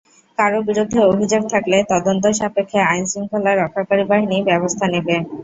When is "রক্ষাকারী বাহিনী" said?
3.55-4.37